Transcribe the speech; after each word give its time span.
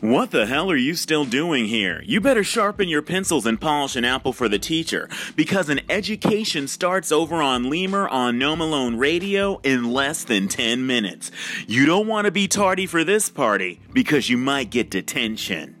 What 0.00 0.30
the 0.30 0.46
hell 0.46 0.70
are 0.70 0.76
you 0.76 0.94
still 0.94 1.24
doing 1.24 1.66
here? 1.66 2.02
You 2.04 2.20
better 2.20 2.42
sharpen 2.42 2.88
your 2.88 3.02
pencils 3.02 3.46
and 3.46 3.60
polish 3.60 3.96
an 3.96 4.04
apple 4.04 4.32
for 4.32 4.48
the 4.48 4.58
teacher, 4.58 5.08
because 5.36 5.68
an 5.68 5.80
education 5.88 6.66
starts 6.68 7.12
over 7.12 7.36
on 7.36 7.70
Lemur 7.70 8.08
on 8.08 8.38
No 8.38 8.56
Malone 8.56 8.96
Radio 8.96 9.60
in 9.62 9.92
less 9.92 10.24
than 10.24 10.48
10 10.48 10.86
minutes. 10.86 11.30
You 11.66 11.86
don't 11.86 12.06
want 12.06 12.24
to 12.24 12.30
be 12.30 12.48
tardy 12.48 12.86
for 12.86 13.04
this 13.04 13.30
party, 13.30 13.80
because 13.92 14.28
you 14.28 14.36
might 14.38 14.70
get 14.70 14.90
detention. 14.90 15.76